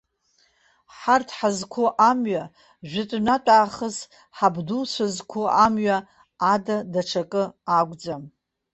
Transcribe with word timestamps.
Ҳарҭ 0.97 1.29
ҳазқәу 1.37 1.85
амҩа, 2.09 2.43
жәытәнатә 2.89 3.51
аахыс 3.57 3.97
ҳабдуцәа 4.37 5.05
зқәу 5.13 5.43
амҩа 5.65 5.97
ада 6.53 6.77
даҽакы 6.93 7.43
акәӡам. 7.77 8.23